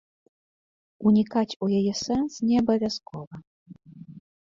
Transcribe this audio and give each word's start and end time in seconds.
Унікаць 1.09 1.57
у 1.67 1.71
яе 1.81 1.93
сэнс 2.03 2.33
не 2.49 2.55
абавязкова. 2.65 3.33